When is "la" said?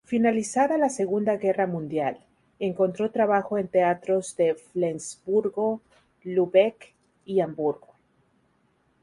0.79-0.89